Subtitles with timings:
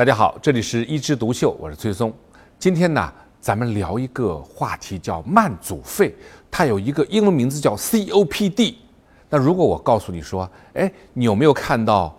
[0.00, 2.10] 大家好，这里是一枝独秀，我是崔松。
[2.58, 6.16] 今天呢，咱们聊一个话题，叫慢阻肺，
[6.50, 8.76] 它有一个英文名字叫 COPD。
[9.28, 12.18] 那如果我告诉你说，哎，你有没有看到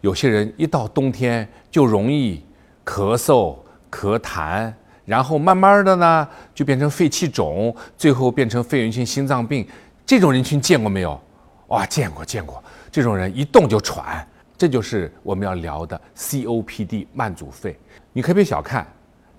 [0.00, 2.42] 有些人一到冬天就容易
[2.82, 3.56] 咳嗽、
[3.90, 4.72] 咳痰，
[5.04, 9.68] 然后慢慢的呢就变成肺气肿，最后变成肺源性心脏病？
[10.06, 11.20] 这种人群见过没有？
[11.66, 14.26] 哇，见过见过，这种人一动就喘。
[14.58, 17.78] 这就是我们要聊的 COPD 慢阻肺。
[18.12, 18.84] 你可别小看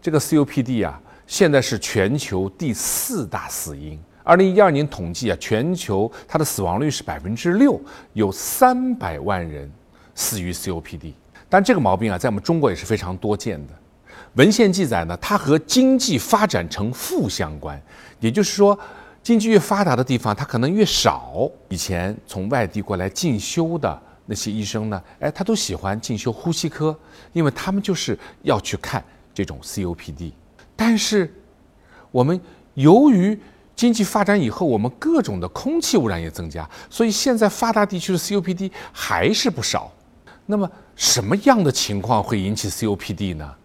[0.01, 3.99] 这个 COPD 啊，现在是全球第四大死因。
[4.23, 7.77] 二零一二年统计啊，全球它的死亡率是百分之六，
[8.13, 9.69] 有三百万人
[10.15, 11.11] 死于 COPD。
[11.49, 13.73] 但这个毛病啊，在我们中国也是非常多见的。
[14.35, 17.81] 文献记载呢，它和经济发展呈负相关，
[18.21, 18.79] 也就是说，
[19.21, 21.49] 经济越发达的地方，它可能越少。
[21.67, 24.01] 以前从外地过来进修的。
[24.29, 25.03] 那些医生呢？
[25.19, 26.95] 哎，他都喜欢进修呼吸科，
[27.33, 30.31] 因为他们就是要去看这种 COPD。
[30.75, 31.33] 但是，
[32.11, 32.39] 我们
[32.75, 33.37] 由于
[33.75, 39.91] 经济发展以后，我们各种的空气污染也增加，所以现在发达地区的 COPD 还是不少。
[40.45, 43.55] 那么，什么样的情况会引起 COPD 呢？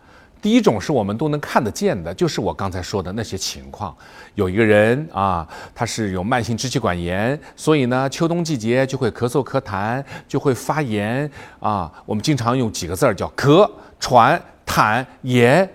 [0.45, 3.97] 第一种是我们都能看得见的，就是我刚才说的那些情况。
[4.34, 11.91] 有一个人啊，他是有慢性支气管炎，所以呢，秋冬季节就会咳嗽、咳痰，就会发炎啊。
[12.05, 13.67] 我们经常用几个字儿叫咳、
[13.98, 15.67] 喘、痰、炎。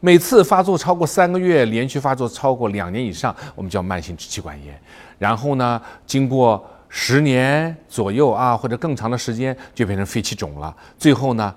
[0.00, 4.80] 每次发作超过三个月，连续发作超过两年以上，我们叫慢性支气管炎。
[5.18, 10.74] 然后呢，经过十年左右啊，或者更长的时间，就变成肺气肿了。
[10.96, 11.54] 最后呢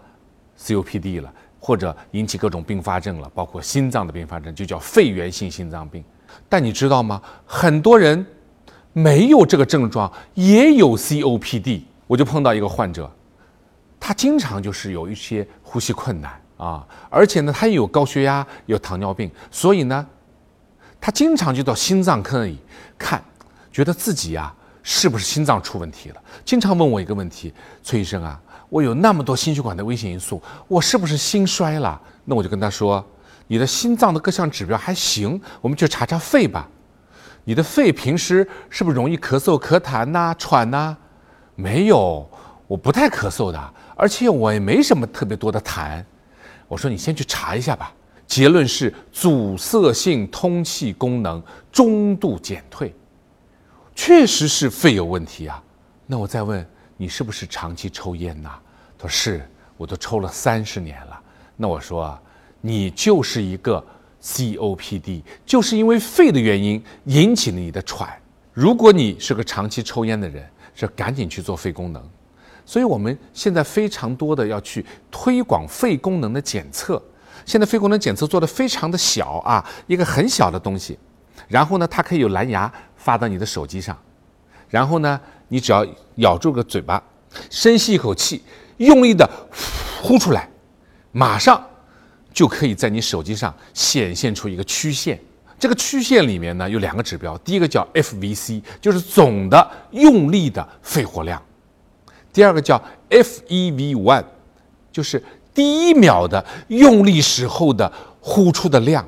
[0.59, 1.33] ，COPD 了。
[1.65, 6.03] 或者引起各种并发症了，包括心脏的并发症，就叫肺源性心脏病。
[6.49, 7.21] 但你知道吗？
[7.45, 8.25] 很多人
[8.91, 11.83] 没有这个症状，也有 COPD。
[12.05, 13.09] 我就碰到一个患者，
[13.97, 20.05] 他经常就是有一些呼吸困难啊，而且呢，他也有高血压，有糖尿病，所以呢，
[20.99, 22.59] 他经常就到心脏科里
[22.97, 23.23] 看，
[23.71, 24.53] 觉得自己呀
[24.83, 26.21] 是不是心脏出问题了？
[26.43, 28.37] 经常问我一个问题：崔医生啊。
[28.73, 32.01] 我有那么多心血管的危险因素，我是不是心衰了？
[32.25, 33.05] 那我就跟他说，
[33.45, 36.67] 你的心脏的各项指标还行，我们去查查肺吧。
[37.43, 40.97] 你的肺平时是不是容易咳嗽、咳痰呐、喘呐？
[41.53, 42.27] 没有，
[42.65, 46.03] 我不太咳嗽的，而且我也没什么特别多的痰。
[46.67, 47.93] 我说你先去查一下吧。
[48.25, 51.39] 结论是阻塞性通气功能
[51.71, 52.91] 中度减退，
[53.93, 55.61] 确实是肺有问题啊。
[56.07, 56.67] 那我再问。
[56.95, 58.51] 你是不是长期抽烟呐？
[58.97, 61.19] 他说是，我都抽了三十年了。
[61.57, 62.17] 那我说，
[62.61, 63.83] 你就是一个
[64.21, 68.09] COPD，就是因为肺的原因引起了你的喘。
[68.53, 72.01] 如果你是个长期抽烟的人，是赶紧去做肺功能。
[72.65, 77.01] 所以我们现在非常多的要去推广肺功能的检测。
[77.45, 80.97] 现在肺功能检测做的非常的小啊，一个很小的东西，
[81.47, 83.97] 然后呢，它可以有蓝牙发到你的手机上，
[84.69, 85.19] 然后呢。
[85.47, 87.01] 你只要咬住个嘴巴，
[87.49, 88.41] 深吸一口气，
[88.77, 89.29] 用力的
[90.01, 90.49] 呼出来，
[91.11, 91.63] 马上
[92.33, 95.19] 就可以在你手机上显现出一个曲线。
[95.59, 101.39] 这个曲线里面呢有两个指标，第一个叫 FVC，就是总的用力的肺活量；
[102.33, 104.23] 第二个叫 FEV1，
[104.91, 105.23] 就是
[105.53, 107.89] 第一秒的用力时候的
[108.19, 109.07] 呼出的量。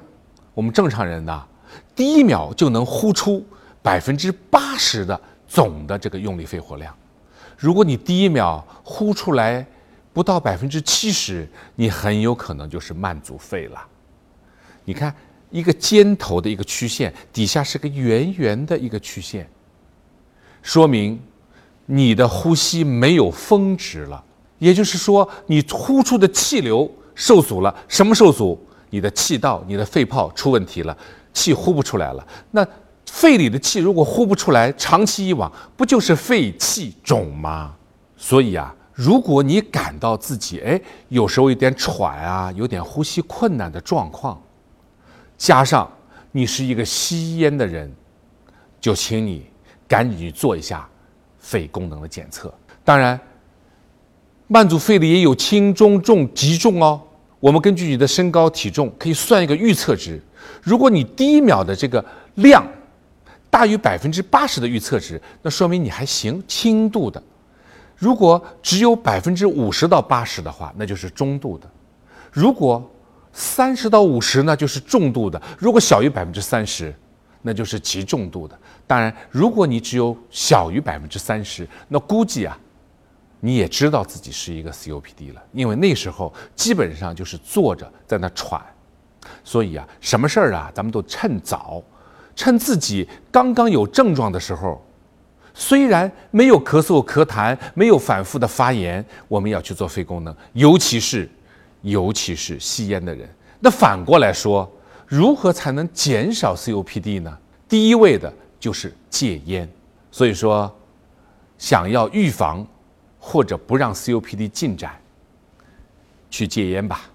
[0.53, 1.43] 我们正常人呢，
[1.93, 3.45] 第一秒就能呼出
[3.81, 5.19] 百分之八十的。
[5.47, 6.95] 总的这个用力肺活量，
[7.57, 9.65] 如果你第一秒呼出来
[10.13, 13.85] 不到百分之七十，你很有可能就是慢阻肺了。
[14.83, 15.13] 你看
[15.49, 19.49] 一个尖头的一个曲线，底下是个圆圆的一个曲线，
[20.61, 21.19] 说明
[21.85, 24.23] 你的呼吸没有峰值了，
[24.59, 27.75] 也就是说你呼出的气流受阻了。
[27.87, 28.59] 什么受阻？
[28.91, 30.97] 你的气道、你的肺泡出问题了，
[31.33, 32.25] 气呼不出来了。
[32.51, 32.65] 那
[33.15, 37.73] 肺里的气如果呼不出来，长期以往不就是肺气肿吗？
[38.17, 44.37] 所以啊，如果你感到自己哎有时候有点喘啊，有点呼吸困难的状况，
[45.37, 45.89] 加上
[46.33, 47.89] 你是一个吸烟的人，
[48.81, 49.45] 就请你
[49.87, 50.85] 赶紧去做一下
[51.39, 52.53] 肺功能的检测。
[52.83, 53.17] 当然，
[54.47, 57.01] 慢阻肺的也有轻、中、重、极重哦。
[57.39, 60.21] 我们根据你的身高体重可以算一个预测值。
[60.61, 62.03] 如果你第一秒的这个
[62.35, 62.61] 量，
[63.55, 67.17] 大于百分之八十的预测值，那说明你还行，轻度的；
[67.95, 71.65] 如果只有百分之五十到八十的话，那就是中度的；
[72.33, 72.85] 如果
[73.31, 76.93] 三十到五十，那就是重度的；如果小于百分之三十，
[77.43, 78.59] 那就是极重度的。
[78.85, 82.59] 当然，如果你只有小于百分之三十，那估计啊，
[83.39, 88.61] 你也知道自己是一个 COPD 了，因为那时候基本上就是坐着在那喘。
[89.45, 91.81] 所以啊，什么事儿啊，咱们都趁早，
[92.35, 94.83] 趁自己刚刚有症状的时候，
[95.53, 101.29] 虽然没有咳嗽、咳痰，没有反复的发炎，我们要去做肺功能，尤其是，
[101.81, 103.29] 尤其是吸烟的人。
[103.59, 104.69] 那反过来说，
[105.07, 107.37] 如何才能减少 COPD 呢？
[107.69, 109.67] 第一位的就是戒烟。
[110.11, 110.73] 所以说，
[111.57, 112.65] 想要预防
[113.19, 114.99] 或者不让 COPD 进展，
[116.29, 117.09] 去戒烟吧。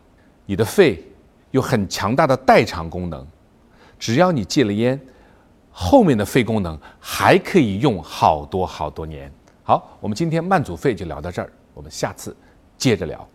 [0.46, 1.04] 你的肺。
[1.52, 3.26] 有很强大的代偿功能，
[4.00, 4.98] 只要你戒了烟，
[5.70, 9.30] 后面的肺功能还可以用好多好多年。
[9.62, 12.34] 好，我们今天慢阻肺就聊到这儿，我们下次
[12.76, 13.28] 接着聊。